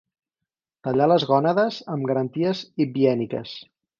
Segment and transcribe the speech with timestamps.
[0.87, 3.55] Tallar les gònades amb garanties hibièniques.